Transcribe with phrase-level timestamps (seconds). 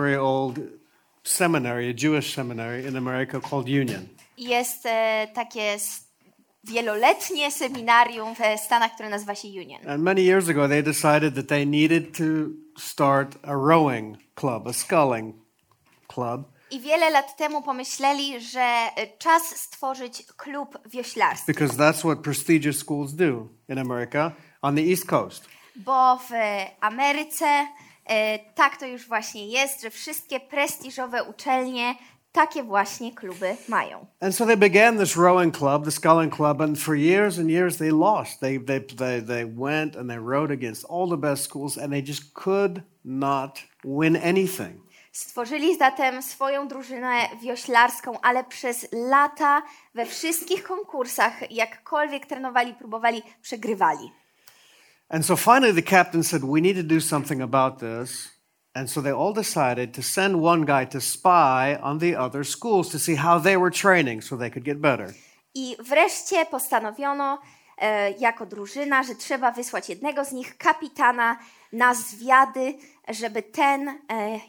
[0.00, 0.58] Very old
[1.24, 4.08] seminary, a Jewish seminary in America called Union.
[4.38, 5.76] Jest e, takie
[6.64, 9.88] wieloletnie seminarium w Stanach, które nazywa się Union.
[9.88, 12.24] And many years ago, they decided that they needed to
[12.78, 15.34] start a rowing club, a sculling
[16.08, 22.18] club, I wiele lat temu pomyśleli, że e, czas stworzyć klub wioślarski, because that's what
[22.18, 25.48] prestigious schools do in America on the East Coast.
[25.76, 26.30] bo w
[26.80, 27.66] Ameryce e,
[28.54, 31.94] tak to już właśnie jest, że wszystkie prestiżowe uczelnie
[32.32, 34.06] takie właśnie kluby mają.
[34.20, 37.76] And so they began this rowing club, the sculling club, and for years and years
[37.76, 38.40] they lost.
[38.40, 42.02] They, they, they, they went and they rowed against all the best schools, and they
[42.02, 44.80] just could not win anything.
[45.12, 49.62] Stworzyli zatem swoją drużynę wioślarską, ale przez lata
[49.94, 54.12] we wszystkich konkursach, jakkolwiek trenowali, próbowali, przegrywali.
[55.10, 58.28] And so finally, the captain said, We need to do something about this.
[58.74, 62.88] And so they all decided to send one guy to spy on the other schools
[62.90, 65.14] to see how they were training so they could get better.
[65.54, 67.38] I wreszcie postanowiono
[67.78, 71.38] e, jako drużyna, że trzeba wysłać jednego z nich, kapitana,
[71.72, 72.74] na zwiady,
[73.08, 73.96] żeby ten, e,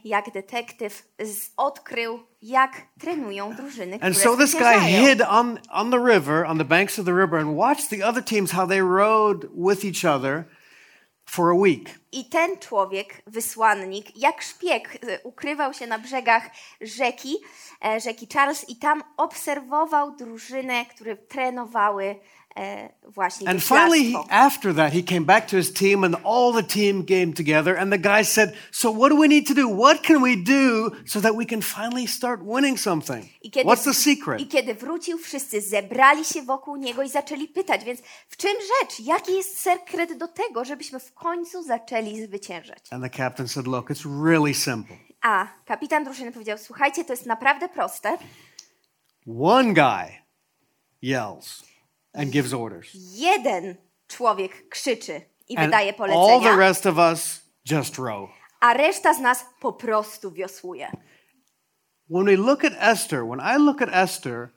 [0.04, 5.92] jak detektyw, z, odkrył, jak trenują drużyny, które And so this guy hid on, on
[5.92, 8.82] the river, on the banks of the river, and watched the other teams how they
[8.82, 10.44] rowed with each other
[11.26, 12.01] for a week.
[12.12, 16.50] I ten człowiek, wysłannik, jak szpieg, e, ukrywał się na brzegach
[16.82, 17.38] rzeki,
[17.86, 22.16] e, rzeki Charles i tam obserwował drużyny, które trenowały
[22.56, 26.64] e, właśnie And finally, after that, he came back to his team, and all the
[26.64, 27.78] team came together.
[27.78, 29.68] And the guy said, So, what do we need to do?
[29.68, 33.26] What can we do so that we can finally start winning something?
[33.52, 34.42] Kiedy, What's the secret?
[34.42, 37.84] I kiedy wrócił, wszyscy zebrali się wokół niego i zaczęli pytać.
[37.84, 39.00] Więc w czym rzecz?
[39.00, 42.80] Jaki jest sekret do tego, żebyśmy w końcu zaczęli zwyciężać?
[42.92, 44.96] And the captain said, Look, it's really simple.
[45.22, 48.18] A kapitan drużyny powiedział: Słuchajcie, to jest naprawdę proste.
[49.42, 50.12] One guy
[51.02, 51.64] yells
[52.14, 53.76] and gives orders, Jeden
[54.08, 57.42] człowiek krzyczy i and wydaje all the polecenia, rest of us
[57.72, 58.30] just row.
[58.60, 60.92] a reszta z nas po prostu wiosłuje.
[62.10, 64.50] When we look at Esther, when I look at Esther,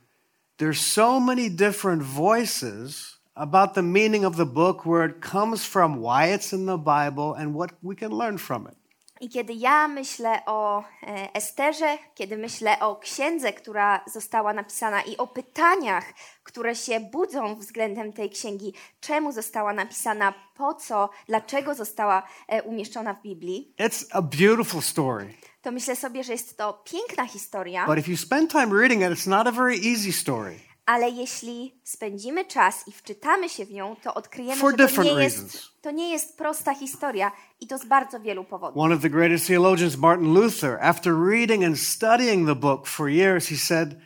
[0.59, 5.97] there's so many different voices about the meaning of the book, where it comes from,
[6.00, 8.75] why it's in the Bible, and what we can learn from it.
[9.21, 15.17] I kiedy ja myślę o e, Esterze, kiedy myślę o księdze, która została napisana i
[15.17, 16.05] o pytaniach,
[16.43, 23.15] które się budzą względem tej księgi, czemu została napisana, po co, dlaczego została e, umieszczona
[23.15, 25.34] w Biblii, It's a beautiful story.
[25.62, 29.09] to myślę sobie, że jest to piękna historia, But if you spend time reading it,
[29.09, 30.59] it's not a very easy story.
[30.87, 35.12] Ale jeśli spędzimy czas i wczytamy się w nią, to odkryjemy, For że to nie,
[35.12, 38.83] jest, to nie jest prosta historia i to z bardzo wielu powodów.
[38.83, 43.49] One of the greatest theologians, Martin Luther, after reading and studying the book for years,
[43.49, 44.00] he said,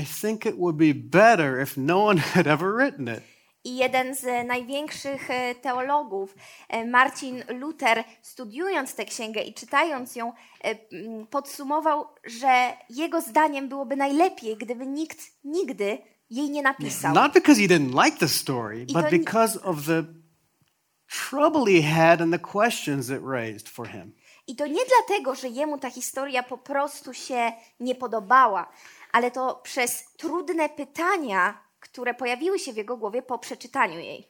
[0.00, 3.22] I think it would be better if no one had ever written it.
[3.64, 6.34] I jeden z e, największych e, teologów,
[6.68, 10.32] e, Marcin Luther, studiując tę księgę i czytając ją,
[11.30, 15.98] podsumował, że jego zdaniem byłoby najlepiej, gdyby nikt nigdy
[16.32, 17.14] jej nie napisał.
[17.14, 20.04] Not because he didn't like the story, but because of the
[21.30, 24.12] trouble he had and the questions it raised for him.
[24.46, 28.70] I to nie dlatego, że jemu ta historia po prostu się nie podobała,
[29.12, 34.28] ale to przez trudne pytania, które pojawiły się w jego głowie po przeczytaniu jej.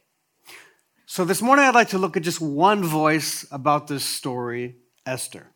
[1.07, 4.75] So this morning I'd like to look at just one voice about this story,
[5.05, 5.52] Esther.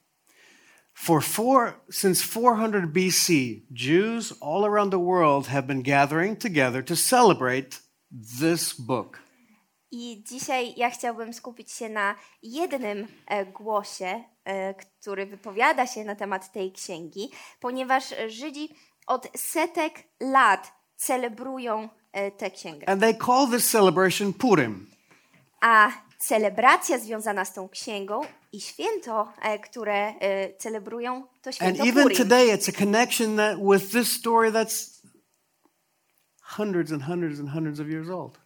[0.99, 6.97] For four, since 400 BC, Jews all around the world have been gathering together to
[6.97, 7.81] celebrate
[8.41, 9.19] this book.
[9.91, 16.15] I dzisiaj ja chciałbym skupić się na jednym e, głosie, e, który wypowiada się na
[16.15, 18.69] temat tej księgi, ponieważ Żydzi
[19.07, 22.89] od setek lat celebrują e, tę księgę.
[22.89, 24.91] And they call this celebration Purim.
[25.61, 28.21] A celebracja związana z tą księgą
[28.53, 32.19] i święto, e, które e, celebrują, to And święto even Purim.
[32.19, 35.03] today, it's a connection that, with this story that's
[36.41, 38.39] hundreds and hundreds and hundreds of years old.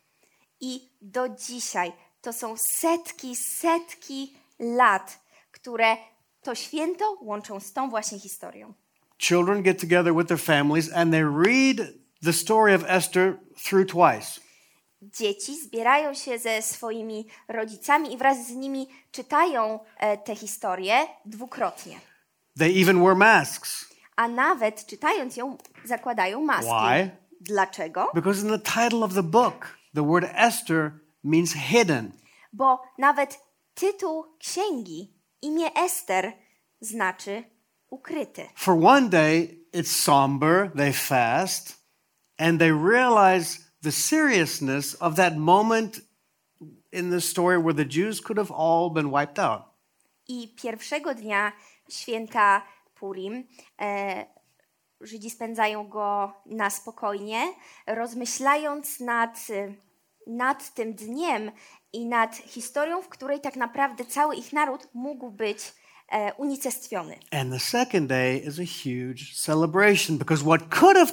[0.61, 5.19] I do dzisiaj to są setki, setki lat,
[5.53, 5.97] które
[6.43, 8.75] to święto łączą z tą właśnie historią.
[9.19, 11.93] Children get together with their families and they read
[12.23, 14.41] the story of Esther through twice.
[15.03, 22.01] Dzieci zbierają się ze swoimi rodzicami i wraz z nimi czytają e, tę historię dwukrotnie.
[22.59, 23.91] They even wear masks.
[24.17, 26.71] A nawet czytając ją, zakładają maski.
[26.71, 27.11] Why?
[27.41, 28.11] Dlaczego?
[28.15, 30.93] Because in the title of the book, the word Esther
[31.25, 32.13] means hidden.
[32.53, 33.41] Bo nawet
[33.75, 36.33] tytuł księgi, imię Ester,
[36.81, 37.45] znaczy
[37.91, 38.47] ukryty.
[38.55, 41.77] For one day, it's somber, they fast,
[42.39, 46.01] and they realize the seriousness of that moment
[46.93, 49.63] in the story where the Jews could have all been wiped out.
[50.29, 51.53] I pierwszego dnia
[51.89, 52.63] święta
[52.95, 53.45] Purim
[53.81, 54.27] e,
[55.01, 57.53] Żydzi spędzają go na spokojnie,
[57.87, 59.75] rozmyślając nad, e,
[60.27, 61.51] nad tym dniem
[61.93, 65.59] i nad historią, w której tak naprawdę cały ich naród mógł być
[66.09, 67.19] e, unicestwiony.
[67.31, 71.13] And the second day is a huge celebration because what could have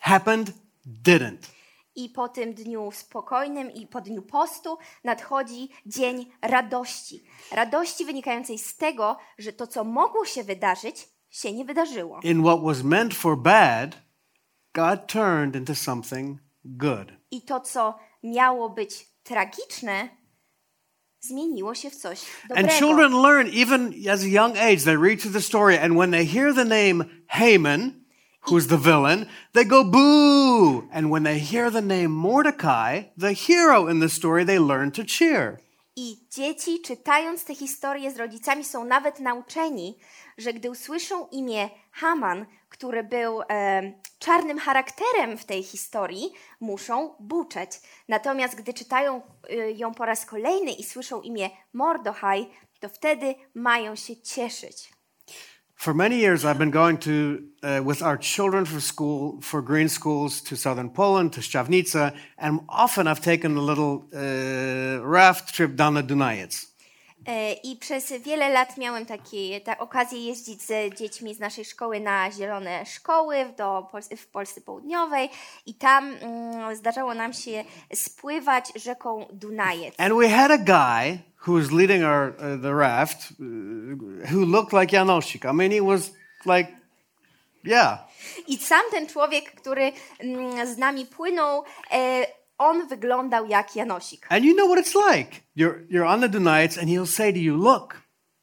[0.00, 0.52] happened
[0.86, 1.53] didn't.
[1.96, 7.24] I po tym dniu spokojnym i po dniu postu nadchodzi dzień radości.
[7.52, 12.20] Radości wynikającej z tego, że to, co mogło się wydarzyć, się nie wydarzyło.
[12.22, 13.96] In what was meant for bad,
[14.74, 17.12] God turned into something good.
[17.30, 20.08] I to, co miało być tragiczne,
[21.20, 22.68] zmieniło się w coś And dobrego.
[22.78, 24.84] children learn even as a young age.
[24.84, 28.03] They read through the story, and when they hear the name Haman,
[28.46, 30.88] who's the villain, they go boo.
[30.92, 35.04] And when they hear the name Mordecai, the hero in the story, they learn to
[35.04, 35.60] cheer.
[35.96, 39.98] I dzieci, czytając te historie z rodzicami, są nawet nauczeni,
[40.38, 47.70] że gdy usłyszą imię Haman, który był e, czarnym charakterem w tej historii, muszą buczeć.
[48.08, 52.46] Natomiast gdy czytają e, ją po raz kolejny i słyszą imię Mordochaj,
[52.80, 54.92] to wtedy mają się cieszyć.
[55.84, 59.90] For many years, I've been going to uh, with our children for school for green
[59.90, 65.76] schools to southern Poland to Szczawnica, and often I've taken a little uh, raft trip
[65.76, 66.73] down the Dunajec.
[67.26, 72.00] E, I przez wiele lat miałem takie, ta okazję jeździć z dziećmi z naszej szkoły
[72.00, 75.30] na zielone szkoły do, w Polsce Południowej
[75.66, 79.94] i tam mm, zdarzało nam się spływać rzeką Dunajec.
[79.98, 84.72] And we had a guy who was leading our uh, the raft, uh, who looked
[84.72, 85.44] like Janosik.
[85.44, 86.12] I mean, he was
[86.46, 86.72] like,
[87.64, 87.98] yeah.
[88.48, 92.26] I sam ten człowiek, który mm, z nami płynął, e,
[92.58, 94.26] on wyglądał jak Janosik.
[94.30, 95.40] And you know what it's like.
[95.56, 98.02] You're you're on the Dunajec, and he'll say to you, "Look,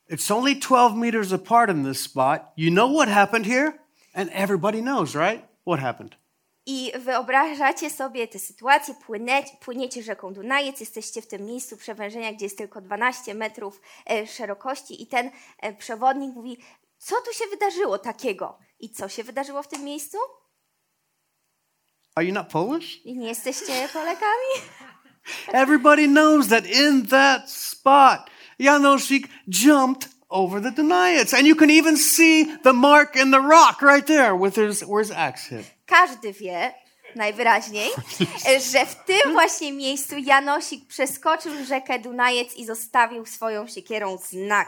[0.10, 2.42] it's only 12 meters apart in this spot.
[2.58, 3.72] You know what happened here?"
[4.14, 5.44] And everybody knows, right?
[5.66, 6.22] What happened?
[6.66, 12.46] I wyobrażacie sobie tę sytuację, płynie, płyniecie rzeką Dunajec, jesteście w tym miejscu przewężenia, gdzie
[12.46, 16.58] jest tylko 12 metrów e, szerokości i ten e, przewodnik mówi,
[16.98, 18.58] co tu się wydarzyło takiego?
[18.80, 20.18] I co się wydarzyło w tym miejscu?
[22.18, 23.00] Are you not Polish?
[23.06, 24.52] Nie jesteście Polakami?
[25.54, 28.30] Everybody knows that in that spot,
[28.60, 33.82] Janosik jumped over the Dunajec, and you can even see the mark in the rock
[33.82, 35.66] right there with his where his axe hit.
[35.86, 36.74] Każdy wie,
[37.16, 37.90] najwyraźniej,
[38.72, 44.68] że w tym właśnie miejscu Janosik przeskoczył rzekę Dunajec i zostawił swoją siekierą znak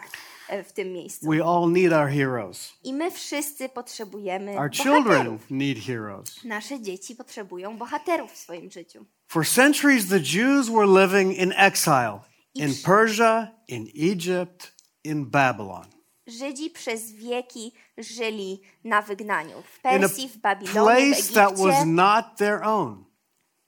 [0.66, 1.30] w tym miejscu.
[1.30, 2.74] We all need our heroes.
[2.84, 4.84] I my wszyscy potrzebujemy Our bohaterów.
[5.04, 6.44] children need heroes.
[6.44, 9.06] Nasze dzieci potrzebują bohaterów w swoim życiu.
[9.28, 12.20] For centuries, the Jews were living in exile
[12.56, 14.74] in Persia, in Egypt,
[15.04, 15.86] in Babylon.
[16.28, 19.62] Żydzi przez wieki żyli na wygnaniu.
[19.62, 23.06] W Persji, w Babilonie, w place that was Egipcie, not their own.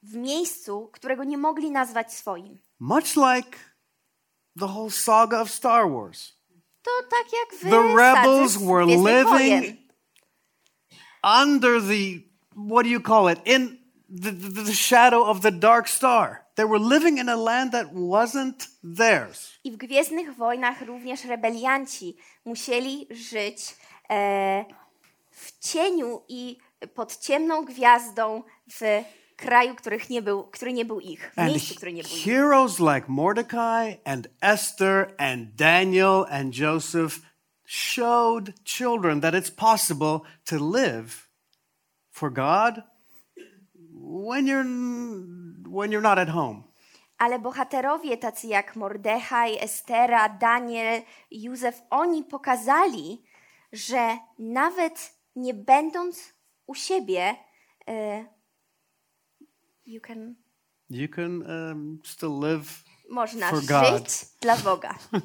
[0.03, 2.58] w miejscu, którego nie mogli nazwać swoim.
[2.79, 3.58] Much like
[4.60, 6.35] the whole saga of Star Wars.
[6.86, 9.77] To tak jak wy, The rebels were living
[11.24, 12.22] under the,
[12.56, 13.39] what do you call it?
[13.46, 13.77] In
[14.10, 16.46] the, the, the shadow of the dark star.
[16.56, 19.60] They were living in a land that wasn't theirs.
[19.63, 22.15] I w Gwiezdnych Wojnach również rebelianci
[22.46, 23.75] musieli żyć
[24.10, 24.65] e,
[25.32, 26.58] w cieniu i
[26.94, 29.04] pod ciemną gwiazdą w
[29.36, 32.24] kraju, których nie był, który nie był ich, w And miejscu, który nie był ich.
[32.24, 37.20] heroes like Mordecai and Esther and Daniel and Joseph
[37.65, 41.30] showed children that it's possible to live
[42.12, 42.82] for God
[43.94, 44.65] when you're
[45.70, 46.63] when you're not at home.
[47.18, 51.01] Ale bohaterowie tacy jak Mordechaj, Estera, Daniel,
[51.32, 53.24] Józef, oni pokazali,
[53.72, 56.34] że nawet nie będąc
[56.68, 57.36] u siebie,
[57.89, 58.25] e,
[59.86, 60.36] you can
[60.89, 64.10] You can um, still live Można For God.
[64.42, 64.96] dla Boga.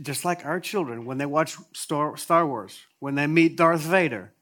[0.00, 4.32] Just like our children when they watch Star, Wars, when they meet Darth Vader.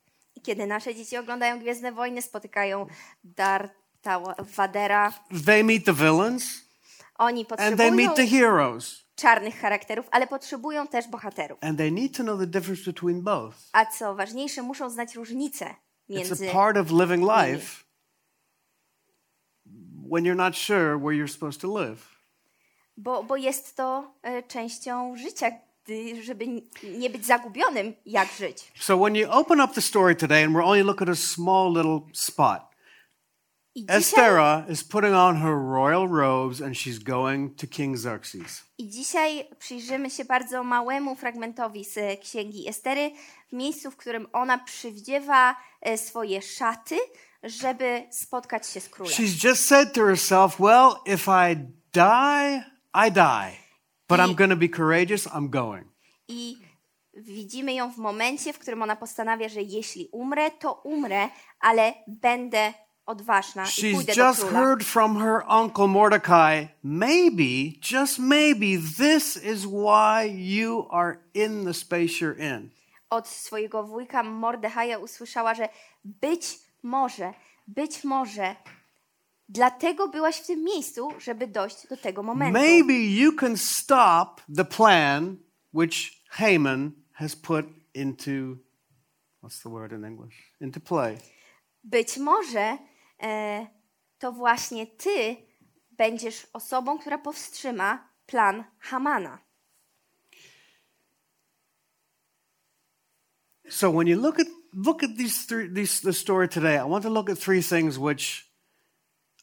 [0.43, 2.87] Kiedy nasze dzieci oglądają Gwiezdne Wojny, spotykają
[3.25, 4.21] Darta
[4.57, 5.12] Vadera,
[5.45, 6.66] They meet the villains
[7.19, 9.07] oni and they potrzebują meet the heroes.
[9.14, 11.59] czarnych charakterów, ale potrzebują też bohaterów.
[11.61, 13.57] And they need to know the difference between both.
[13.73, 15.75] A co ważniejsze, muszą znać różnicę It's
[16.09, 17.86] między a part of living life
[20.08, 22.16] when you're not sure where you're supposed to live.
[22.96, 25.50] bo, bo jest to e, częścią życia,
[25.84, 26.46] gdy, żeby
[26.98, 28.72] nie być zagubionym, jak żyć.
[28.80, 31.72] So when you open up the story today, and we're only looking at a small
[31.72, 32.76] little spot,
[33.75, 38.64] I dzisiaj, Esther is putting on her royal robes and she's going to King Xerxes.
[38.78, 43.10] I dzisiaj przyjrzymy się bardzo małemu fragmentowi z księgi Estery,
[43.48, 46.96] w miejscu, w którym ona przywdziewa e, swoje szaty,
[47.43, 49.14] żeby spotkać się z królem.
[49.14, 51.57] She's just said to herself, Well, if I
[51.93, 52.64] die,
[53.07, 53.57] I die.
[54.09, 55.85] But I'm going to be courageous, I'm going.
[56.28, 56.57] I
[57.14, 61.28] widzimy ją w momencie, w którym ona postanawia, że jeśli umrę, to umrę,
[61.61, 62.75] ale będę
[63.07, 64.61] odważna i She's pójdę do just króla.
[64.61, 68.66] heard from her uncle Mordecai, maybe, just maybe,
[68.99, 72.71] this is why you are in the space you're in.
[73.11, 75.69] Od swojego wujka Mordechaja usłyszała, że
[76.05, 77.35] być może,
[77.66, 78.57] być może
[79.49, 82.52] dlatego byłaś w tym miejscu, żeby dojść do tego momentu.
[82.52, 85.37] Maybe you can stop the plan
[85.73, 85.97] which
[86.28, 88.31] Haman has put into,
[89.43, 90.52] what's the word in English?
[90.61, 91.19] Into play.
[91.85, 92.78] Być może
[93.23, 93.66] e,
[94.19, 95.37] to właśnie ty
[95.90, 99.38] będziesz osobą, która powstrzyma plan Hamana.
[103.69, 107.04] So when you look at look at these three these the story today, I want
[107.04, 108.47] to look at three things which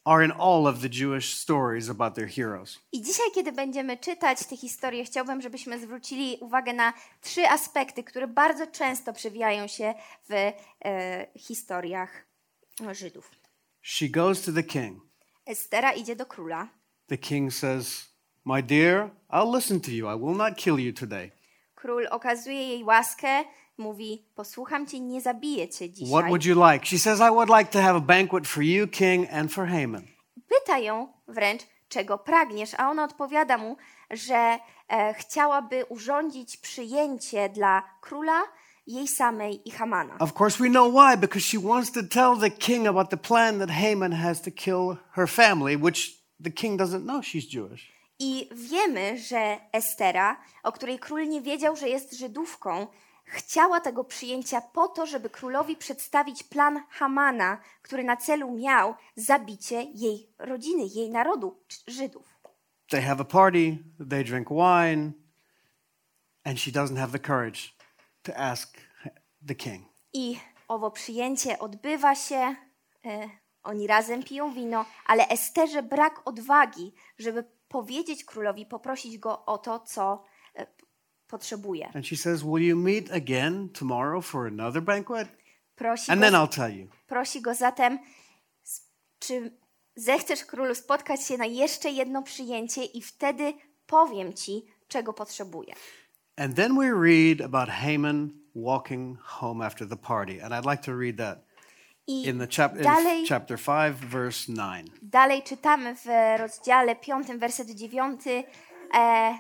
[0.06, 2.80] are in all of the Jewish stories about their heroes.
[2.92, 8.28] I dzisiaj, kiedy będziemy czytać tę historię, chciałbym, żebyśmy zwrócili uwagę na trzy aspekty, które
[8.28, 9.94] bardzo często przewijają się
[10.30, 10.54] w
[10.86, 12.26] e, historiach
[12.92, 13.32] Żydów.
[13.82, 15.04] She goes to the king.
[15.46, 16.68] Estera idzie do króla.
[17.08, 18.10] The king says,
[18.46, 20.08] "My dear, I'll listen to you.
[20.08, 21.32] I will not kill you today.
[21.76, 23.44] Król okazuje jej łaskę,
[23.78, 26.30] mówi: Posłucham cię, nie zabiję cię What dzisiaj.
[26.30, 29.28] would you like?" She says, "I would like to have a banquet for you, king,
[29.34, 30.08] and for Haman."
[30.48, 33.78] Pyta ją wręcz, czego pragniesz, a ona odpowiada mu,
[34.12, 38.44] że e, chciałaby urządzić przyjęcie dla króla,
[38.88, 40.18] jej samej i Hamana.
[40.20, 43.60] Of course, we know why because she wants to tell the king about the plan
[43.60, 47.94] that Haman has to kill her family, which the king doesn't know she's Jewish.
[48.20, 52.88] I wiemy, że Estera, o której król nie wiedział, że jest Żydówką,
[53.24, 59.84] chciała tego przyjęcia po to, żeby królowi przedstawić plan Hamana, który na celu miał zabicie
[59.84, 62.40] jej rodziny, jej narodu, Żydów.
[62.90, 63.78] They have a party,
[64.10, 65.12] they drink wine,
[66.44, 67.60] and she doesn't have the courage
[68.24, 68.78] to ask
[69.48, 69.88] the king.
[70.14, 72.56] I owo przyjęcie odbywa się,
[73.06, 73.30] e,
[73.64, 79.80] oni razem piją wino, ale Esterze brak odwagi, żeby powiedzieć królowi, poprosić go o to,
[79.80, 80.24] co
[81.38, 81.92] potrzebuje.
[81.96, 85.28] And she says, Will you meet again tomorrow for another banquet?
[85.76, 86.88] Prosi And go, then I'll tell you.
[87.08, 88.00] prosi go zatem,
[89.20, 89.58] czy
[89.96, 93.54] zechcesz królu spotkać się na jeszcze jedno przyjęcie i wtedy
[93.86, 95.74] powiem ci, czego potrzebuję.
[96.38, 100.44] And then we read about Haman walking home after the party.
[100.44, 101.38] And I'd like to read that
[102.08, 104.88] I in the chap- in dalej, chapter 5, verse 9.
[105.02, 106.06] dalej czytamy w
[106.40, 108.22] rozdziale 5, werset 9
[108.94, 109.34] e,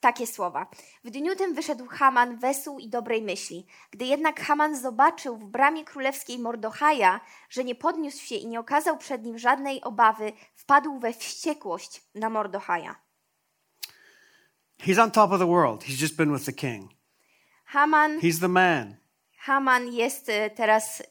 [0.00, 0.66] takie słowa.
[1.04, 3.66] W dniu tym wyszedł Haman wesół i dobrej myśli.
[3.90, 8.98] Gdy jednak Haman zobaczył w bramie królewskiej Mordochaja, że nie podniósł się i nie okazał
[8.98, 12.96] przed nim żadnej obawy, wpadł we wściekłość na Mordochaja.
[14.78, 15.84] He's on top of the world.
[15.84, 16.90] He's just been with the king.
[17.64, 18.96] Haman He's the man.
[19.36, 21.02] Haman jest e, teraz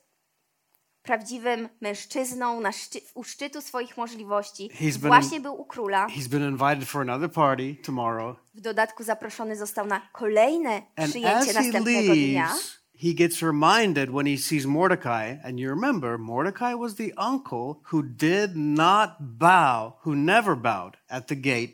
[1.05, 4.69] prawdziwym mężczyzną na szczy- u szczytu swoich możliwości.
[4.81, 6.07] He's Właśnie był u króla.
[6.07, 8.37] He's been invited for another party tomorrow.
[8.53, 12.45] W dodatku zaproszony został na kolejne And przyjęcie następnego dnia.
[12.45, 15.39] leaves, he gets reminded when he sees Mordecai.
[15.47, 21.27] And you remember, Mordecai was the uncle who did not bow, who never bowed at
[21.27, 21.73] the gate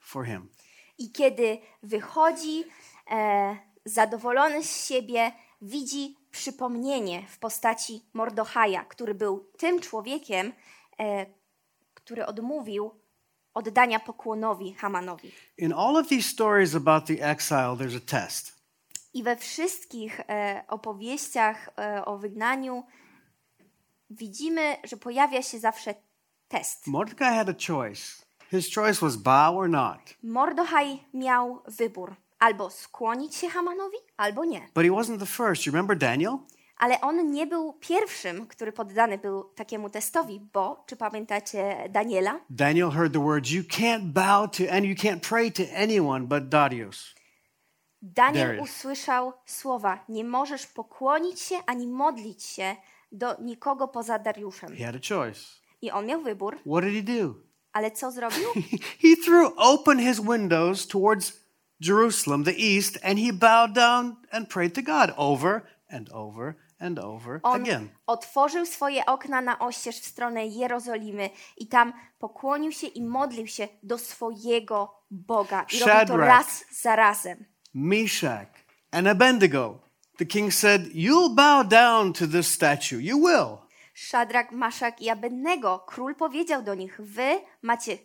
[0.00, 0.48] for him.
[0.98, 2.64] I kiedy wychodzi
[3.10, 10.52] e, zadowolony z siebie, widzi przypomnienie w postaci Mordochaja, który był tym człowiekiem,
[10.98, 11.26] e,
[11.94, 12.90] który odmówił
[13.54, 15.32] oddania pokłonowi Hamanowi.
[15.58, 18.60] In all of these stories about the exile, there's a test.
[19.14, 22.84] I we wszystkich e, opowieściach e, o wygnaniu
[24.10, 25.94] widzimy, że pojawia się zawsze
[26.48, 26.86] test.
[26.86, 28.02] Mordecai had a choice.
[28.50, 30.00] His choice was bow or not.
[30.22, 32.16] Mordochaj miał wybór.
[32.40, 34.60] Albo skłonić się Hamanowi, albo nie.
[34.74, 35.66] But he wasn't the first.
[35.66, 36.38] You remember Daniel?
[36.76, 42.40] Ale on nie był pierwszym, który poddany był takiemu testowi, bo, czy pamiętacie Daniela?
[42.50, 46.48] Daniel heard the words, You can't bow to and you can't pray to anyone but
[46.48, 47.14] Darius.
[48.02, 48.70] Daniel Darius.
[48.70, 52.76] usłyszał słowa: Nie możesz pokłonić się ani modlić się
[53.12, 54.76] do nikogo poza Dariuszem.
[54.76, 55.40] He had a choice.
[55.82, 57.34] I on miał wybór, What did he do?
[57.72, 58.48] ale co zrobił?
[59.02, 61.39] He threw open his windows towards
[61.80, 66.98] Jerusalem, the east, and he bowed down and prayed to God over and over and
[66.98, 67.88] over On again.
[68.06, 73.68] otworzył swoje okna na oścież w stronę Jerozolimy i tam pokłonił się i modlił się
[73.82, 75.66] do swojego Boga.
[75.72, 76.28] I robił to Shadrach.
[76.28, 77.44] raz za razem.
[77.74, 78.48] Meshach
[78.92, 79.78] and Abednego.
[80.18, 83.00] The king said, You'll bow down to this statue.
[83.00, 83.58] You will.
[83.94, 87.98] Szadrak, Maszak i Abednego, król powiedział do nich, wy macie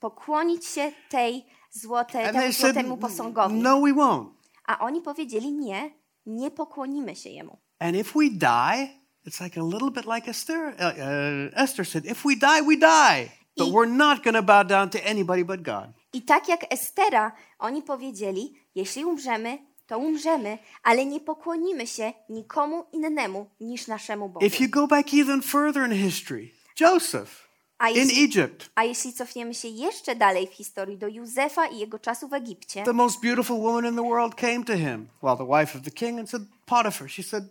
[0.00, 3.54] pokłonić się tej złotej, And temu złotemu posągowi.
[3.54, 4.26] No, we won't.
[4.66, 5.90] A oni powiedzieli, nie,
[6.26, 7.58] nie pokłonimy się jemu.
[7.78, 8.88] And if we die,
[9.26, 10.58] it's like a little bit like Esther.
[10.58, 13.30] Uh, uh, Esther said, If we die, we die.
[13.56, 15.92] But I- we're not going to bow down to anybody but God.
[16.12, 22.84] I tak jak Estera, oni powiedzieli, jeśli umrzemy, to umrzemy, ale nie pokłonimy się nikomu
[22.92, 24.46] innemu niż naszemu Bogu.
[24.46, 26.50] If you go back even further in history,
[26.80, 27.43] Joseph
[27.78, 31.78] A in jeśli, Egypt, a jeśli cofniemy się jeszcze dalej w historii do Józefa i
[31.78, 35.36] jego czasu w Egipcie, the most beautiful woman in the world came to him, well,
[35.36, 37.44] the wife of the king, and said, Potiphar, she said,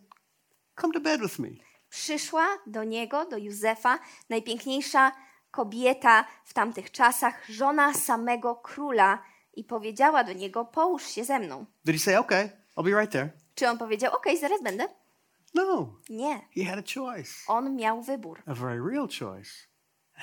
[0.82, 1.50] Come to bed with me.
[1.90, 4.00] przyszła do niego, do Józefa,
[4.30, 5.12] najpiękniejsza
[5.52, 11.66] kobieta w tamtych czasach, żona samego króla i powiedziała do niego, połóż się ze mną.
[11.86, 13.30] Did he say, Okay, I'll be right there?
[13.56, 14.88] Czy on powiedział, okej, zaraz będę?
[15.54, 16.42] No, Nie.
[16.56, 18.44] he had a choice, On miał wybór.
[18.46, 19.52] a very real choice.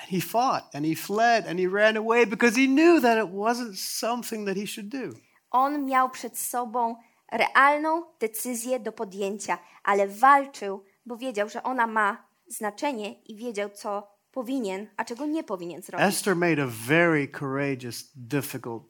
[0.01, 3.31] And he fought and he fled and he ran away because he knew that it
[3.33, 5.13] wasn't something that he should do.
[5.51, 6.95] On miał przed sobą
[7.31, 14.11] realną decyzję do podjęcia, ale walczył, bo wiedział, że ona ma znaczenie i wiedział, co
[14.31, 16.07] powinien, a czego nie powinien zrobić.
[16.07, 18.83] Esther made a very courageous, difficult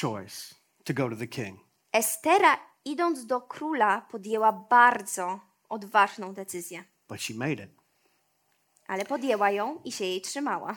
[0.00, 1.60] choice to go to the king.
[1.92, 7.70] Estera, idąc do króla, podjęła bardzo odważną decyzję, But she made it.
[8.86, 10.76] Ale podjęła ją i się jej trzymała.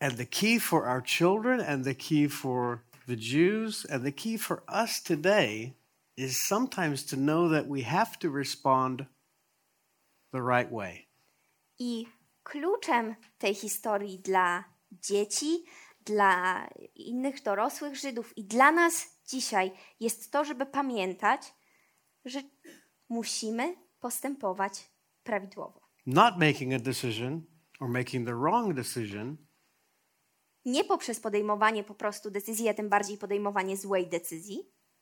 [0.00, 4.38] And the key for our children, and the key for the Jews, and the key
[4.38, 5.74] for us today
[6.16, 9.06] is sometimes to know that we have to respond
[10.32, 11.08] the right way.
[11.78, 12.06] I
[12.42, 15.64] kluczem tej historii dla dzieci,
[16.04, 21.54] dla innych dorosłych Żydów i dla nas dzisiaj jest to, żeby pamiętać,
[22.24, 22.42] że
[23.08, 24.90] musimy postępować
[25.22, 25.83] prawidłowo.
[26.06, 27.42] Not making a decision
[27.80, 29.36] or making the wrong decision
[30.64, 34.58] Nie poprzez podejmowanie po prostu decyzji, a tym bardziej podejmowanie złej decyzji,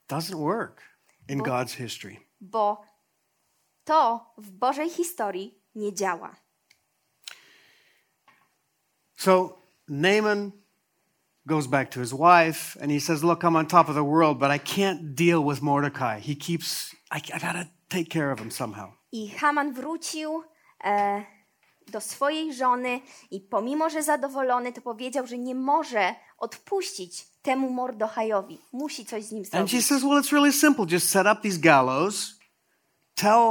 [0.09, 0.83] doesn't work
[1.29, 2.17] in Bo- God's history.
[2.41, 2.83] bo
[3.85, 6.37] to w Bożej historii nie działa.
[9.17, 10.53] So Naaman
[11.47, 14.39] goes back to his wife and he says, Look, I'm on top of the world,
[14.39, 16.21] but I can't deal with Mordecai.
[16.21, 18.93] He keeps, I, I gotta take care of him somehow.
[19.13, 20.43] I Haman wrócił
[20.85, 21.25] e,
[21.89, 28.59] do swojej żony i pomimo, że zadowolony, to powiedział, że nie może odpuścić temu Mordochajowi.
[28.73, 29.87] Musi coś z nim And she zrobić.
[29.87, 30.87] says, Well, it's really simple.
[30.91, 32.39] Just set up these gallows,
[33.15, 33.47] tell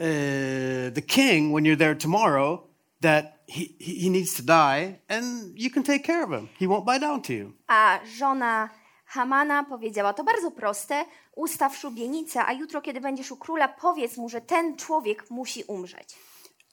[0.00, 2.62] uh, the king when you're there tomorrow
[3.00, 6.48] that he, he needs to die, and you can take care of him.
[6.60, 7.52] He won't bow down to you.
[7.66, 8.68] A żona
[9.06, 11.04] Hamana powiedziała, to bardzo proste,
[11.36, 16.14] ustaw szubienicę, a jutro, kiedy będziesz u króla, powiedz mu, że ten człowiek musi umrzeć.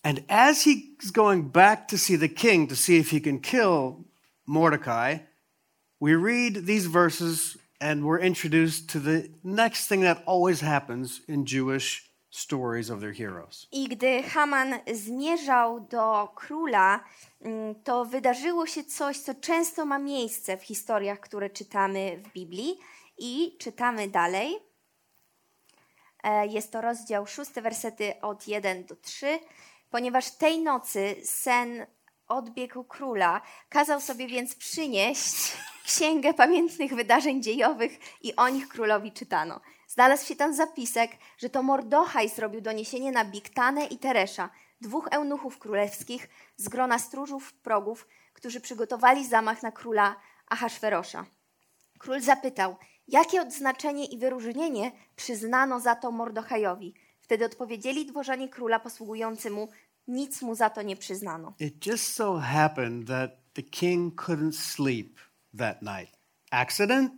[0.04, 4.04] And as he's going back to see the king to see if he can kill
[4.46, 5.20] Mordecai,
[6.00, 11.46] we read these verses and we're introduced to the next thing that always happens in
[11.46, 13.68] Jewish stories of their heroes.
[13.72, 17.04] I gdy Haman zmierzał do króla,
[17.42, 22.80] mm, to wydarzyło się coś, co często ma miejsce w historiach, które czytamy w Biblii.
[23.18, 24.56] I czytamy dalej.
[26.24, 29.40] E, Jest to rozdział 6, wersety od 1 do 3.
[29.94, 31.86] Ponieważ tej nocy sen
[32.28, 35.36] odbiegł króla, kazał sobie więc przynieść
[35.86, 39.62] księgę pamiętnych wydarzeń dziejowych i o nich królowi czytano.
[39.88, 44.50] Znalazł się tam zapisek, że to Mordochaj zrobił doniesienie na Biktanę i Teresza,
[44.82, 50.16] dwóch eunuchów królewskich z grona stróżów progów, którzy przygotowali zamach na króla
[50.48, 51.26] Ahasferosza.
[52.00, 52.76] Król zapytał,
[53.08, 56.94] jakie odznaczenie i wyróżnienie przyznano za to Mordochajowi.
[57.24, 59.70] Wtedy odpowiedzieli dworzanie króla posługujący mu,
[60.08, 61.54] nic mu za to nie przyznano.
[61.60, 65.20] It just so happened that the king couldn't sleep
[65.58, 66.18] that night.
[66.52, 67.12] Accident?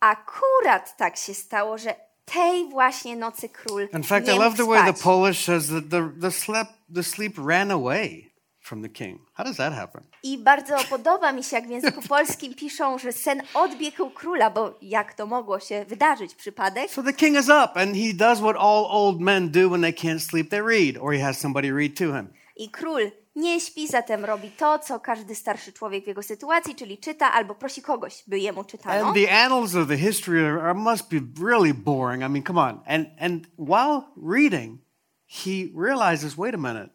[0.00, 4.56] Akurat tak się stało, że tej właśnie nocy król In fact, nie I love mógł
[4.56, 5.02] the way the spać.
[5.02, 8.29] Polish says that the, the, sleep, the sleep ran away
[8.60, 9.18] from the king.
[9.34, 10.02] How does that happen?
[10.22, 14.78] I bardzo podoba mi się, jak w języku polskim piszą, że sen odbiegł króla, bo
[14.82, 16.34] jak to mogło się wydarzyć?
[16.34, 16.90] Przypadek?
[16.90, 19.92] So the king is up and he does what all old men do when they
[19.92, 22.28] can't sleep, they read, or he has somebody read to him.
[22.56, 26.98] I król nie śpi, zatem robi to, co każdy starszy człowiek w jego sytuacji, czyli
[26.98, 29.06] czyta albo prosi kogoś, by jemu czytano.
[29.06, 32.22] And the annals of the history are, must be really boring.
[32.22, 32.80] I mean, come on.
[32.86, 34.78] And and while reading,
[35.26, 36.90] he realizes, wait a minute,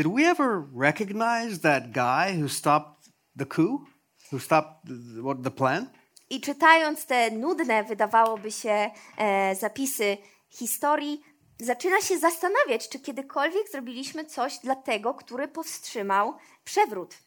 [0.00, 3.86] did we ever recognize that guy who stopped the coup,
[4.30, 5.90] who stopped the, what, the plan?
[6.30, 10.16] I czytając te nudne, wydawałoby się, e, zapisy
[10.48, 11.22] historii,
[11.58, 16.34] zaczyna się zastanawiać, czy kiedykolwiek zrobiliśmy coś dla tego, który powstrzymał
[16.64, 17.18] przewrót.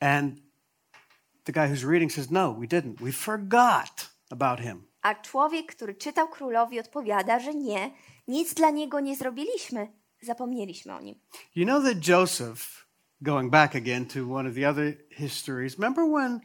[0.00, 0.34] And
[1.44, 2.94] the guy who's reading says, no, we didn't.
[3.00, 4.86] We forgot about him.
[5.02, 7.90] A człowiek, który czytał królowi, odpowiada, że nie,
[8.28, 11.20] nic dla niego nie zrobiliśmy, zapomnieliśmy o nim.
[11.54, 12.86] You know that Joseph,
[13.20, 16.40] going back again to one of the other histories, remember when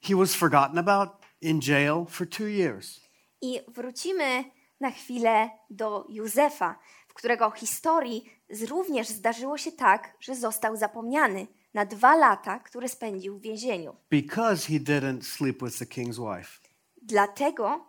[0.00, 1.08] he was forgotten about
[1.40, 3.00] in jail for two years?
[3.40, 4.44] I wrócimy
[4.80, 8.30] na chwilę do Józefa, w którego historii
[8.68, 13.96] również zdarzyło się tak, że został zapomniany na dwa lata, które spędził w więzieniu.
[14.10, 16.60] Because he didn't sleep with the king's wife.
[17.02, 17.87] Dlatego,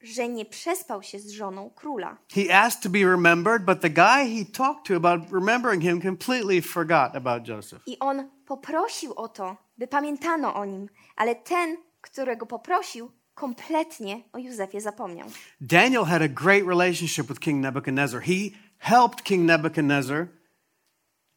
[0.00, 2.16] że nie przespał się z żoną króla.
[2.34, 6.62] He asked to be remembered, but the guy he talked to about remembering him completely
[6.62, 7.82] forgot about Joseph.
[7.86, 14.38] I on poprosił o to, by pamiętano o nim, ale ten, którego poprosił, kompletnie o
[14.38, 15.28] Józefie zapomniał.
[15.60, 18.20] Daniel had a great relationship with King Nebuchadnezzar.
[18.22, 20.28] He helped King Nebuchadnezzar,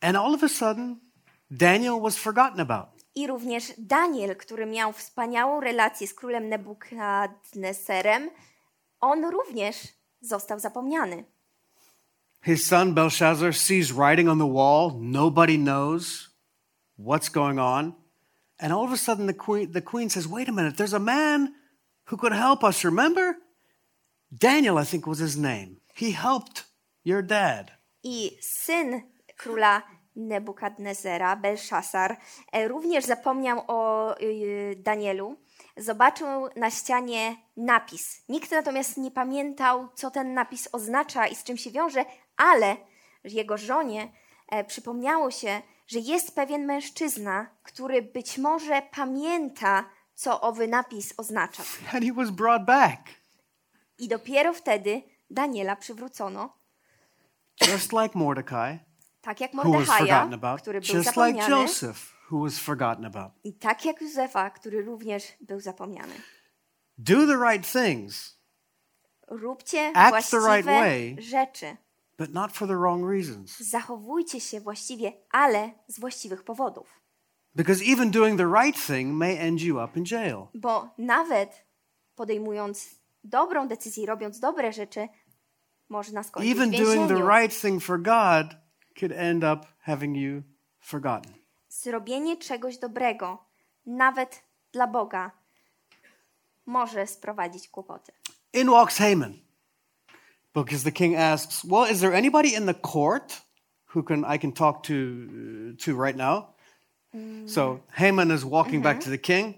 [0.02, 1.00] and all of a sudden,
[1.52, 2.90] Daniel was forgotten about.
[3.16, 8.30] I również Daniel, który miał wspaniałą relację z królem Nebukadneserem,
[9.02, 9.88] on również
[10.22, 11.24] został zapomniany.
[12.42, 14.92] His son Belshazzar sees writing on the wall.
[15.00, 16.30] Nobody knows
[16.98, 17.94] what's going on.
[18.60, 21.00] And all of a sudden, the queen, the queen says, Wait a minute, there's a
[21.00, 21.54] man
[22.06, 22.84] who could help us.
[22.84, 23.38] Remember?
[24.32, 25.78] Daniel, I think, was his name.
[25.96, 26.66] He helped
[27.04, 27.72] your dad.
[28.04, 29.04] I syn
[29.38, 29.84] króla
[30.16, 32.18] Nebukadnezera, Belszasar,
[32.52, 35.36] e, również zapomniał o y, Danielu.
[35.82, 38.24] Zobaczył na ścianie napis.
[38.30, 42.06] Nikt natomiast nie pamiętał, co ten napis oznacza i z czym się wiąże,
[42.38, 42.78] ale
[43.24, 44.12] jego żonie
[44.50, 51.64] e, przypomniało się, że jest pewien mężczyzna, który być może pamięta, co owy napis oznacza.
[51.94, 53.02] And he was brought back,
[53.98, 56.54] I dopiero wtedy Daniela przywrócono,
[57.72, 58.80] just like Mordecai,
[59.22, 61.62] tak jak Mordechaja, który był just like zapomniany.
[61.62, 63.32] Joseph, who was forgotten about.
[63.44, 66.14] I tak jak Józefa, który również był zapomniany.
[66.98, 68.40] Do the right things,
[69.28, 71.16] Róbcie Act the właściwe right way.
[71.20, 71.78] rzeczy.
[72.18, 73.60] but not for the wrong reasons.
[73.60, 77.02] Zachowujcie się właściwie, ale z właściwych powodów.
[77.56, 80.48] Because even doing the right thing may end you up in jail.
[80.54, 81.66] Bo nawet
[82.16, 82.90] podejmując
[83.24, 85.08] dobrą decyzję, robiąc dobre rzeczy,
[85.90, 87.28] można skończyć Even w doing the więzieniu.
[87.28, 88.56] right thing for God
[89.00, 90.42] could end up having you
[90.80, 91.34] forgotten.
[91.72, 93.46] Zrobienie czegoś dobrego,
[93.86, 95.32] nawet dla Boga,
[96.66, 98.12] może sprowadzić kłopoty.
[98.54, 99.34] In walks Haman.
[100.54, 103.42] Because the king asks, Well, is there anybody in the court
[103.96, 104.94] who can I can talk to
[105.86, 106.44] to right now?
[107.48, 109.54] So Haman is walking back to the king,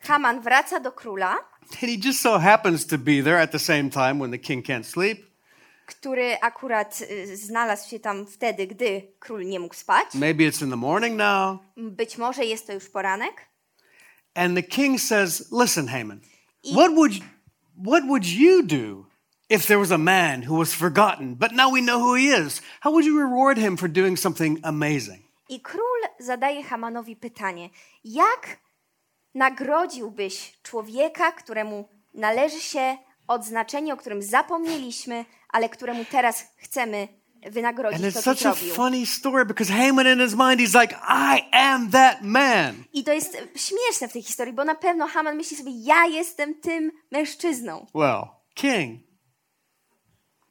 [0.00, 1.36] Haman wraca do króla,
[1.80, 4.62] and he just so happens to be there at the same time when the king
[4.62, 5.24] can't sleep.
[5.86, 10.06] Który akurat y, znalazł się tam wtedy, gdy król nie mógł spać.
[10.14, 11.58] Maybe it's in the morning now.
[11.76, 13.34] Być może jest to już poranek.
[14.34, 16.20] And the king says, Listen, Haman,
[16.74, 17.12] what would
[17.86, 19.06] what would you do
[19.48, 22.62] if there was a man who was forgotten, but now we know who he is?
[22.80, 25.22] How would you reward him for doing something amazing?
[25.48, 27.70] I król zadaje Hamanowi pytanie:
[28.04, 28.58] Jak
[29.34, 32.96] nagrodziłbyś człowieka, któremu należy się
[33.28, 37.08] odznaczenie, o którym zapomnieliśmy, ale któremu teraz chcemy
[37.46, 40.74] And wynagrodzić it's to, co such a funny story because Haman in his mind, he's
[40.74, 42.84] like, I am that man.
[42.92, 46.54] I to jest śmieszne w tej historii, bo na pewno Haman myśli sobie: Ja jestem
[46.54, 47.86] tym mężczyzną.
[47.94, 49.00] Well, king,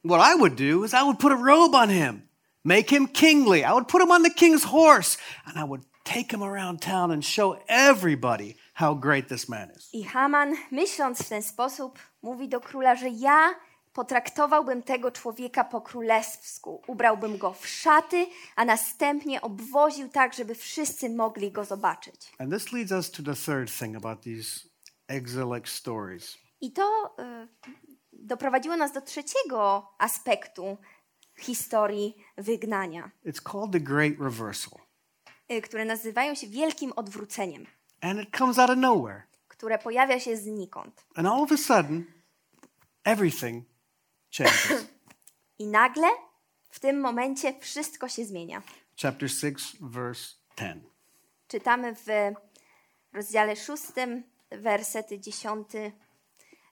[0.05, 2.21] what I would do is I would put a robe on him,
[2.63, 3.60] make him kingly.
[3.60, 7.12] I would put him on the king's horse, and I would take him around town
[7.12, 9.89] and show everybody how great this man is.
[9.93, 13.55] I Haman, myśląc w ten sposób, mówi do króla, że ja
[13.95, 21.10] Potraktowałbym tego człowieka po królewsku, ubrałbym go w szaty, a następnie obwoził tak, żeby wszyscy
[21.10, 22.31] mogli go zobaczyć.
[22.38, 24.60] And this leads us to the third thing about these
[25.08, 26.38] exilic stories.
[26.62, 27.47] I to y,
[28.13, 30.77] doprowadziło nas do trzeciego aspektu
[31.39, 34.79] historii wygnania, It's called the Great Reversal.
[35.51, 37.65] y, które nazywają się wielkim odwróceniem,
[38.01, 39.23] And it comes out of nowhere.
[39.47, 41.05] które pojawia się znikąd.
[41.15, 42.05] And all of a sudden,
[43.03, 43.65] everything
[44.38, 44.86] changes.
[45.60, 46.08] I nagle
[46.69, 48.62] w tym momencie wszystko się zmienia.
[49.02, 50.84] Chapter 6, verse 10.
[51.48, 52.06] Czytamy w
[53.13, 55.91] rozdziale szóstym, wersety dziesiąty.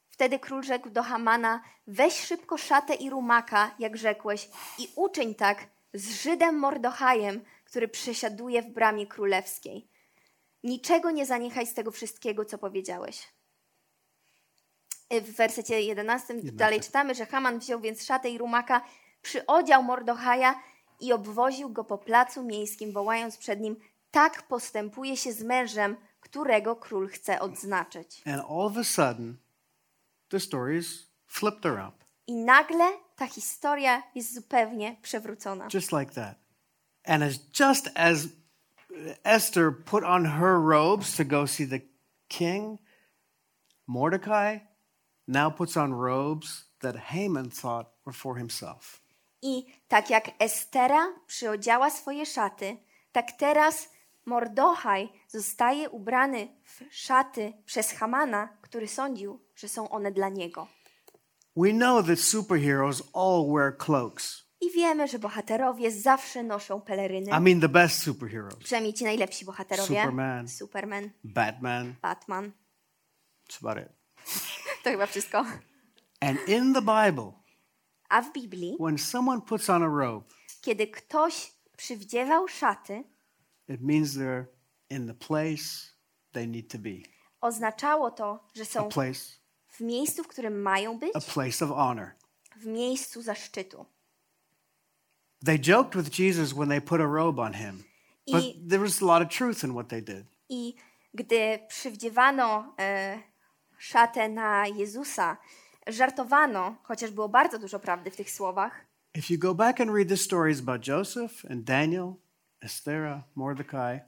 [0.10, 4.49] Wtedy król rzekł do Hamana: Weź szybko szatę i rumaka, jak rzekłeś,
[4.80, 9.88] i uczyń tak z Żydem Mordochajem, który przesiaduje w bramie królewskiej.
[10.63, 13.28] Niczego nie zaniechaj z tego wszystkiego, co powiedziałeś.
[15.13, 18.82] Y, W wersecie 11 dalej czytamy, że Haman wziął więc szatę i rumaka,
[19.21, 20.62] przyodział Mordochaja
[20.99, 23.76] i obwoził go po placu miejskim, wołając przed nim:
[24.12, 28.21] Tak postępuje się z mężem, którego król chce odznaczyć.
[28.26, 29.38] And all of a sudden,
[30.30, 31.95] the story is flipped around.
[32.28, 35.67] I nagle ta historia jest zupełnie przewrócona.
[35.73, 36.38] Just like that.
[37.06, 38.28] And as just as
[39.23, 41.80] Esther put on her robes to go see the
[42.28, 42.80] king,
[43.88, 44.72] Mordecai
[45.27, 49.01] now puts on robes that Haman thought were for himself.
[49.41, 52.77] I tak jak Estera przyodziała swoje szaty,
[53.12, 53.89] tak teraz
[54.25, 60.67] Mordochaj zostaje ubrany w szaty przez Hamana, który sądził, że są one dla niego.
[61.55, 64.43] We know that superheroes all wear cloaks.
[64.62, 67.31] I wiemy, że bohaterowie zawsze noszą peleryny.
[67.38, 69.88] I mean, the best superheroes Przynajmniej ci najlepsi bohaterowie.
[69.88, 70.47] Superman.
[70.47, 72.51] Superman, Batman, Batman.
[73.47, 73.91] that's about it.
[74.84, 75.46] To chyba wszystko.
[76.19, 77.32] And in the Bible,
[78.10, 80.26] A w Biblii, when someone puts on a robe,
[80.62, 83.04] kiedy ktoś przywdziewał szaty,
[83.67, 84.46] it means they're
[84.89, 85.91] in the place
[86.32, 86.89] they need to be.
[87.41, 89.19] oznaczało to, że A są place,
[89.67, 92.12] w miejscu, w którym mają być, a place of honor.
[92.56, 93.86] w miejscu zaszczytu.
[95.46, 97.84] They joked with Jesus when they put a robe on him,
[98.32, 100.26] but I- there was a lot of truth in what they did.
[100.50, 100.76] I
[101.13, 103.19] gdy przywdziewano e,
[103.84, 105.38] szatę na Jezusa,
[105.88, 108.86] żartowano, chociaż było bardzo dużo prawdy w tych słowach.
[109.15, 112.13] If you go back and read the stories about Joseph and Daniel,
[112.62, 114.00] Esther, Mordecai,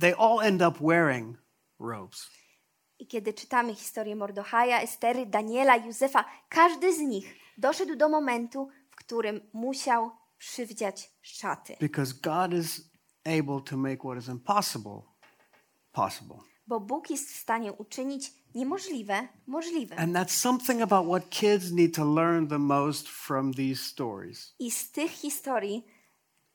[0.00, 1.36] they all end up wearing
[1.78, 2.30] robes.
[2.98, 8.96] I kiedy czytamy historię Mordochaja, Estery, Daniela, Józefa, każdy z nich doszedł do momentu, w
[8.96, 11.76] którym musiał przywdziać szaty.
[11.80, 12.90] Because God is
[13.24, 15.02] able to make what is impossible
[15.92, 16.49] possible.
[16.70, 19.98] Bo Bóg jest w stanie uczynić niemożliwe możliwym.
[19.98, 24.54] And that's something about what kids need to learn the most from these stories.
[24.58, 25.84] I z tych historii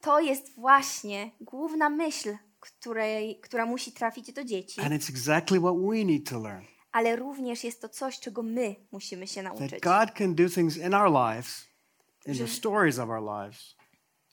[0.02, 5.76] to jest właśnie główna myśl, której, która musi trafić do dzieci, And it's exactly what
[5.76, 6.66] we need to learn.
[6.92, 9.80] ale również jest to coś, czego my musimy się That nauczyć.
[9.80, 11.66] God can do things in our lives,
[12.26, 13.76] in the stories of our lives,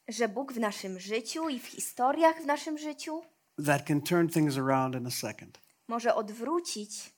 [0.09, 3.23] Że Bóg w naszym życiu i w historiach w naszym życiu
[3.67, 5.59] that can turn things around in a second.
[5.89, 7.13] Może odwrócić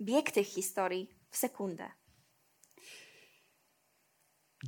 [0.00, 1.90] bieg tych historii w sekundę.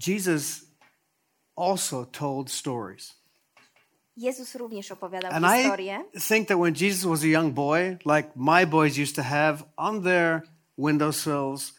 [0.07, 0.65] Jesus
[1.57, 3.25] also told stories.
[4.17, 6.05] Jezus również opowiadał And historię.
[6.15, 9.65] I think that when Jesus was a young boy, like my boys used to have
[9.77, 10.43] on their
[10.79, 11.75] windowsills,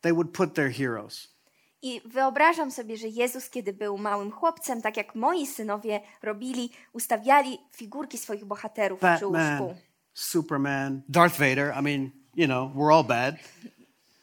[0.00, 1.38] they would put their heroes.
[1.82, 7.58] I wyobrażam sobie, że Jezus, kiedy był małym chłopcem, tak jak moi synowie robili, ustawiali
[7.72, 9.80] figurki swoich bohaterów przy Batman, łóżku.
[10.18, 11.72] Superman, Darth Vader.
[11.72, 13.36] I mean, you know, we're all bad.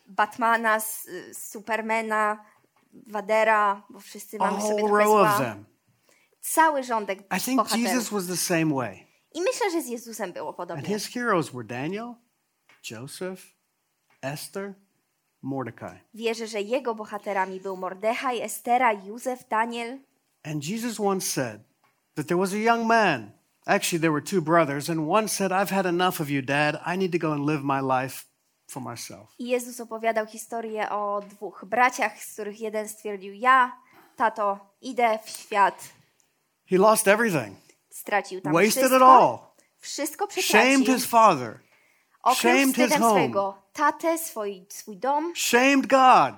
[0.07, 0.79] Batmana,
[1.33, 2.37] Supermana,
[3.07, 5.65] Wadera, bo wszyscy mamy sobie whole trochę row of them.
[6.41, 7.85] Cały rządek I think bohaterów.
[7.85, 9.07] Jesus was the same way.
[9.33, 10.87] I myślę, że z Jezusem było And podobnie.
[10.87, 12.15] his heroes were Daniel,
[12.91, 13.41] Joseph,
[14.21, 14.73] Esther,
[15.41, 15.99] Mordecai.
[16.13, 19.99] Wierzę, że jego bohaterami był Mordechaj, Estera, Józef, Daniel.
[20.43, 21.61] And Jesus once said
[22.15, 23.31] that there was a young man.
[23.67, 26.79] Actually, there were two brothers, and one said, I've had enough of you, Dad.
[26.85, 28.25] I need to go and live my life
[28.67, 29.29] for myself.
[29.39, 33.71] I Jezus opowiadał historię o dwóch braciach, z których jeden stwierdził: Ja,
[34.15, 35.83] tato, idę w świat.
[36.69, 37.57] He lost everything,
[37.89, 38.95] Stracił tam wasted wszystko.
[38.97, 39.37] it all,
[39.79, 40.85] Wszystko shamed przetracił.
[40.95, 41.59] his father,
[42.23, 43.09] Okrył shamed his home.
[43.11, 45.33] swojego tatę, swój, swój dom.
[45.35, 46.35] shamed God,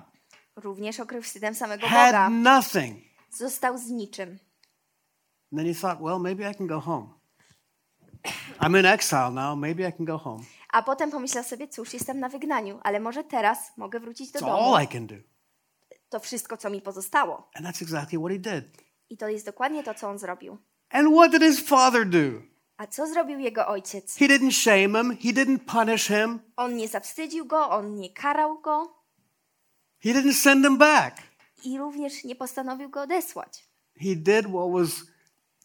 [0.56, 2.28] Również okrył wstydem samego had Boga.
[2.30, 2.98] nothing.
[3.30, 4.28] Został z niczym.
[5.52, 7.17] And then he thought, well, maybe I can go home.
[8.60, 9.58] I'm in exile now.
[9.58, 10.44] Maybe I can go home.
[10.72, 14.42] A potem pomyślał sobie, cóż, jestem na wygnaniu, ale może teraz mogę wrócić do It's
[14.46, 14.74] domu.
[14.74, 15.14] all I can do.
[16.08, 17.50] To wszystko, co mi pozostało.
[17.54, 18.82] And that's exactly what he did.
[19.10, 20.58] I to jest dokładnie to, co on zrobił.
[20.90, 22.18] And what did his father do?
[22.76, 24.16] A co zrobił jego ojciec?
[24.16, 28.60] He didn't shame him, he didn't punish him, On nie zawstydził go, on nie karał
[28.60, 28.98] go
[30.00, 31.16] he didn't send him back.
[31.64, 33.64] i również nie postanowił go odesłać.
[34.00, 34.90] He did what was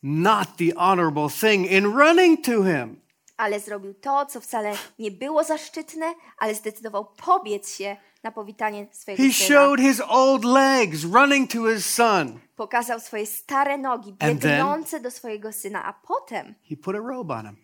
[0.03, 3.01] not the honorable thing in running to him.
[3.37, 6.05] Ale zrobił to, co wcale nie było zaszczytne,
[6.37, 9.47] ale zdecydował pobiec się na powitanie swojego He syna.
[9.47, 12.39] showed his old legs running to his son.
[12.55, 16.99] Pokazał swoje stare nogi, And then- biegnące do swojego syna, a potem, He put a
[16.99, 17.55] robe on him.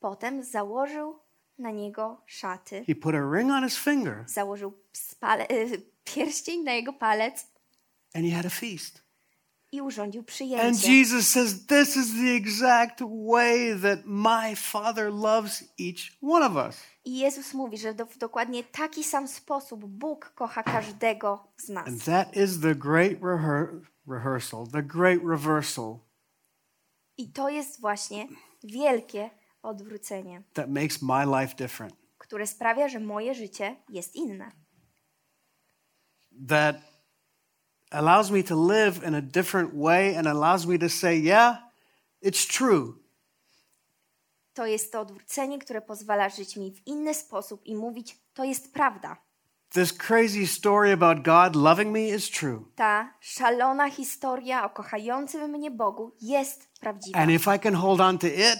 [0.00, 1.18] potem założył
[1.58, 5.82] na niego szaty, He put a ring on his finger, założył spale, y,
[6.14, 7.46] pierścień na jego palec
[8.14, 9.01] and he had a feast.
[9.72, 10.92] I urządził And przyjęcie.
[10.92, 16.80] Jesus says, This is the exact way that my Father loves each one of us.
[17.04, 21.88] I Jezus mówi, że do, w dokładnie taki sam sposób Bóg kocha każdego z nas.
[21.88, 25.98] And that is the great rehe- rehearsal, the great reversal
[27.16, 28.28] I to jest właśnie
[28.64, 29.30] wielkie
[29.62, 31.94] odwrócenie, that makes my life different.
[32.18, 34.52] które sprawia, że moje życie jest inne.
[36.48, 36.76] That
[37.92, 41.56] allows me to live in a different way and allows me to say, Yeah,
[42.22, 42.94] it's true.
[44.54, 48.72] To jest to odwrócenie, które pozwala żyć mi w inny sposób i mówić, to jest
[48.72, 49.16] prawda.
[49.70, 52.64] This crazy story about God loving me is true.
[52.76, 57.18] Ta szalona historia o kochającym mnie Bogu jest prawdziwa.
[57.18, 58.58] And if I can hold on to it,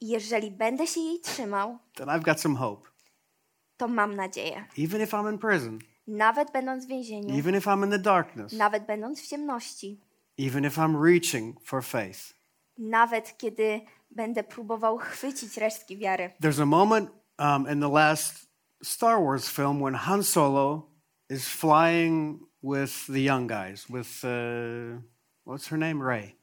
[0.00, 2.88] jeżeli będę się jej trzymał, then I've got some hope.
[3.76, 4.64] to mam nadzieję.
[4.78, 8.52] Even if I'm in prison, Nawet będąc w więzieniu, even if I'm in the darkness,
[8.52, 10.00] nawet będąc w ciemności,
[10.38, 12.34] even if I'm reaching for faith.
[12.78, 16.30] nawet kiedy będę próbował chwycić resztki wiary.
[16.42, 18.46] There's a moment um, in the last
[18.82, 20.82] Star Wars film when Han Solo
[21.30, 25.00] is flying with the young guys, with uh,
[25.46, 26.36] what's her name, Ray,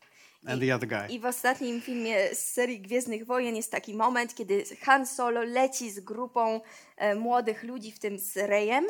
[0.47, 1.07] and the other guy.
[1.15, 5.91] I w ostatnim filmie z serii Gwiezdnych Wojen jest taki moment, kiedy Han Solo leci
[5.91, 6.61] z grupą
[6.97, 8.85] e, młodych ludzi, w tym z Reyem.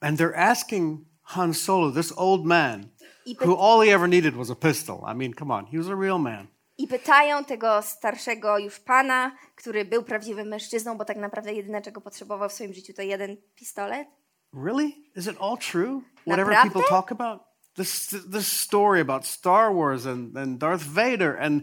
[0.00, 2.90] And they're asking Han Solo, this old man,
[3.40, 5.02] who all he ever needed was a pistol.
[5.06, 6.48] I mean, come on, he was a real man.
[6.78, 12.00] I pytają tego starszego już pana, który był prawdziwym mężczyzną, bo tak naprawdę jedyne, czego
[12.00, 14.08] potrzebował w swoim życiu, to jeden pistolet.
[14.52, 14.92] Really?
[15.16, 16.02] Is it all true?
[16.26, 16.72] Whatever Naprawdę?
[16.72, 17.42] people talk about?
[17.74, 21.62] This this story about Star Wars and, and Darth Vader and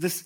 [0.00, 0.24] this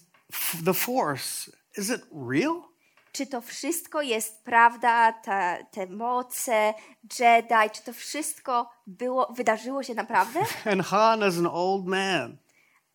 [0.65, 1.51] the Force.
[1.77, 2.70] Is it real?
[3.13, 6.75] Czy to wszystko jest prawda, ta, te moce,
[7.19, 10.41] Jedi, czy to wszystko było, wydarzyło się naprawdę?
[10.73, 12.37] And Han as an old man.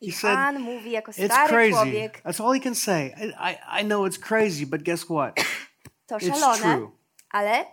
[0.02, 1.72] I He said, Han mówi jako It's stary crazy.
[1.72, 3.16] człowiek, That's all he can say.
[3.40, 5.36] I, I, know it's crazy, but guess what?
[6.08, 6.90] to szalone,
[7.30, 7.66] ale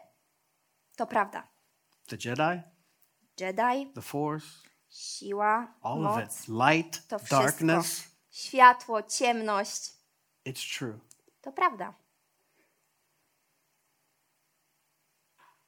[0.97, 1.49] to prawda.
[2.09, 2.63] The Jedi,
[3.41, 4.47] Jedi, the Force,
[4.91, 6.49] siła, all of moc, it.
[6.49, 7.43] Light, to wszystko.
[7.43, 8.05] darkness.
[8.31, 9.93] Światło, ciemność,
[10.47, 10.99] It's true.
[11.41, 11.95] to prawda.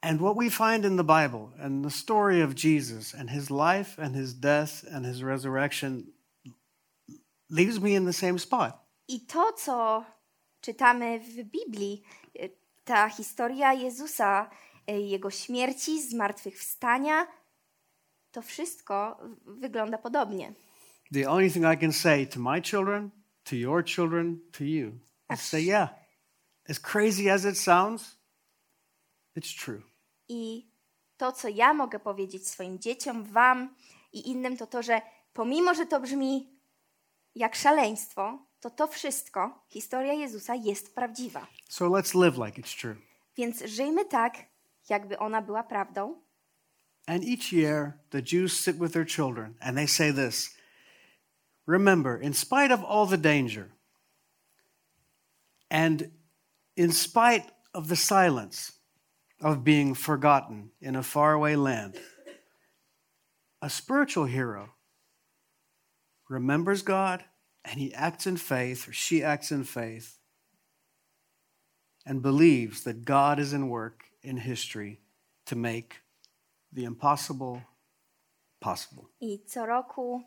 [0.05, 3.97] And what we find in the Bible and the story of Jesus and his life
[3.99, 6.13] and his death and his resurrection
[7.49, 8.83] leaves me in the same spot.
[9.09, 10.05] I to, co
[10.61, 12.03] czytamy w Biblii,
[12.35, 12.51] y,
[12.85, 14.51] ta historia Jezusa,
[14.87, 17.27] y, jego śmierci, zmartwychwstania,
[18.33, 20.53] to wszystko wygląda podobnie.
[21.13, 23.11] The only thing I can say to my children,
[23.45, 24.99] to your children, to you
[25.33, 25.89] is say, yeah,
[26.69, 28.19] as crazy as it sounds,
[29.35, 29.83] it's true.
[30.35, 30.67] I
[31.17, 33.75] to, co ja mogę powiedzieć swoim dzieciom, wam
[34.13, 36.51] i innym, to to, że pomimo, że to brzmi
[37.35, 41.47] jak szaleństwo, to to wszystko, historia Jezusa jest prawdziwa.
[41.69, 42.97] So let's live like it's true.
[43.37, 44.39] Więc żyjmy tak,
[44.89, 46.21] jakby ona była prawdą.
[47.07, 50.57] And each year, the Jews sit with their children and they say this
[51.67, 53.69] Remember, in spite of all the danger,
[55.71, 56.03] and
[56.77, 58.84] in spite of the silence
[59.45, 61.95] of being forgotten in a faraway land,
[63.61, 64.71] a spiritual hero
[66.31, 67.25] remembers God
[67.65, 70.19] and he acts in faith, or she acts in faith,
[72.07, 75.01] and believes that God is in work in history
[75.47, 76.01] to make
[76.73, 77.63] the impossible
[78.61, 79.09] possible.
[79.21, 80.23] I co roku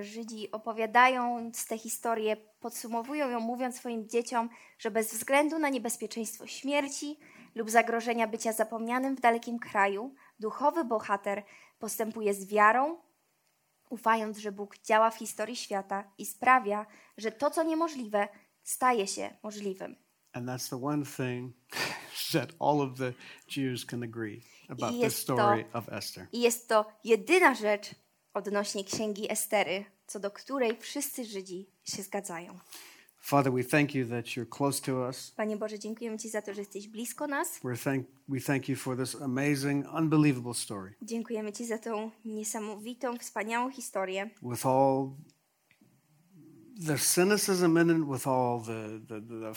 [0.00, 7.18] Żydzi opowiadają tę historię, podsumowują ją, mówiąc swoim dzieciom, że bez względu na niebezpieczeństwo śmierci
[7.58, 11.42] lub zagrożenia bycia zapomnianym w dalekim kraju, duchowy bohater
[11.78, 12.98] postępuje z wiarą,
[13.90, 16.86] ufając, że Bóg działa w historii świata i sprawia,
[17.16, 18.28] że to, co niemożliwe,
[18.62, 19.96] staje się możliwym.
[20.32, 21.56] And that's the one thing
[22.32, 23.12] that all of the
[23.56, 26.26] Jews can agree about to- story of Esther.
[26.32, 27.94] I jest to jedyna rzecz
[28.34, 32.58] odnośnie księgi Estery, co do której wszyscy Żydzi się zgadzają.
[33.28, 35.32] Father, we thank you that you're close to us.
[35.36, 37.60] Panie Boże, dziękujemy Ci za to, że jesteś blisko nas.
[37.64, 43.18] We're thank, we thank you for this amazing, unbelievable story Dziękujemy Ci za tą niesamowitą,
[43.18, 44.30] wspaniałą historię.
[44.42, 45.10] with all
[46.86, 49.52] the cynicism in it, with all the, the, the,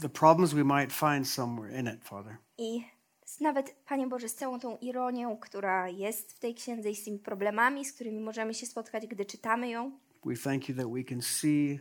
[0.00, 2.36] the problems we might find somewhere in it, Father.
[2.58, 2.84] I
[3.40, 7.18] nawet, Panie Boże, z całą tą ironią, która jest w tej księdze i z tymi
[7.18, 9.92] problemami, z którymi możemy się spotkać, gdy czytamy ją,
[10.24, 11.80] We thank you that we can see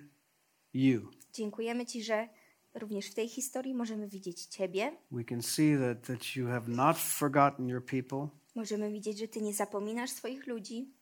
[0.74, 1.12] you.
[1.34, 2.30] dziękujemy Ci, że
[2.74, 6.98] również w tej historii możemy widzieć Ciebie, We can see that, that you have not
[6.98, 10.94] forgotten your people, możemy widzieć, że Ty nie zapominasz swoich ludzi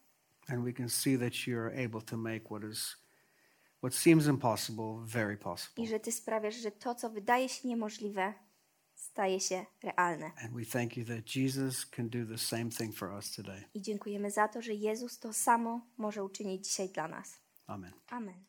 [0.47, 2.95] and we can see that you are able to make what is
[3.81, 5.83] what seems impossible very possible.
[5.83, 8.33] i że Ty sprawiasz, że to, co wydaje się niemożliwe,
[8.95, 10.31] staje się realne.
[10.43, 13.63] And we thank you that Jesus can do the same thing for us today.
[13.73, 17.39] I dziękujemy za to, że Jezus to samo może uczynić dzisiaj dla nas.
[17.67, 17.91] Amen.
[18.07, 18.48] Amen.